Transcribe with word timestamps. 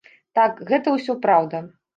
Так, 0.39 0.63
гэта 0.71 0.95
ўсё 0.97 1.19
праўда. 1.29 1.65